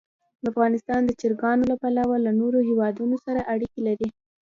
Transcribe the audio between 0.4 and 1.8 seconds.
افغانستان د چرګانو له